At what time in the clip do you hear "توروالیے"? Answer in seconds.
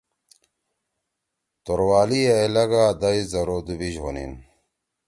1.63-2.31